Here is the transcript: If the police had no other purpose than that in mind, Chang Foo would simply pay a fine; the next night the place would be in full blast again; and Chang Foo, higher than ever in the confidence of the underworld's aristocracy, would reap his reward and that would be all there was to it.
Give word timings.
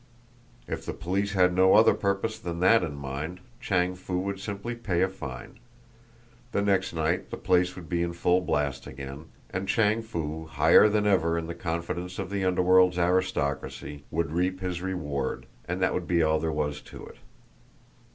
If 0.67 0.83
the 0.83 0.93
police 0.95 1.33
had 1.33 1.53
no 1.53 1.75
other 1.75 1.93
purpose 1.93 2.39
than 2.39 2.59
that 2.61 2.81
in 2.81 2.95
mind, 2.95 3.39
Chang 3.59 3.93
Foo 3.93 4.17
would 4.21 4.39
simply 4.39 4.73
pay 4.73 5.03
a 5.03 5.07
fine; 5.07 5.59
the 6.53 6.63
next 6.63 6.91
night 6.91 7.29
the 7.29 7.37
place 7.37 7.75
would 7.75 7.87
be 7.87 8.01
in 8.01 8.13
full 8.13 8.41
blast 8.41 8.87
again; 8.87 9.25
and 9.51 9.69
Chang 9.69 10.01
Foo, 10.01 10.45
higher 10.47 10.89
than 10.89 11.05
ever 11.05 11.37
in 11.37 11.45
the 11.45 11.53
confidence 11.53 12.17
of 12.17 12.31
the 12.31 12.43
underworld's 12.43 12.97
aristocracy, 12.97 14.03
would 14.09 14.31
reap 14.31 14.59
his 14.59 14.81
reward 14.81 15.45
and 15.67 15.79
that 15.83 15.93
would 15.93 16.07
be 16.07 16.23
all 16.23 16.39
there 16.39 16.51
was 16.51 16.81
to 16.81 17.05
it. 17.05 17.17